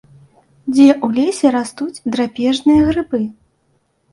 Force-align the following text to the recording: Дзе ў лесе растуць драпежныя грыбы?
Дзе 0.73 0.87
ў 0.93 1.07
лесе 1.17 1.47
растуць 1.57 2.01
драпежныя 2.15 2.81
грыбы? 2.89 3.21